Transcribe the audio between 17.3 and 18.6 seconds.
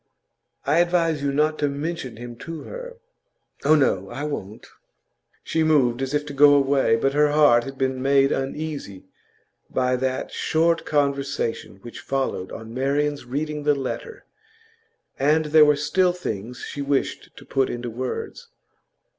to put into words.